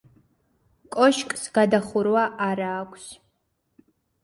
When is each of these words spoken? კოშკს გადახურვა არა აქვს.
კოშკს 0.95 1.43
გადახურვა 1.59 2.25
არა 2.49 2.73
აქვს. 2.81 3.07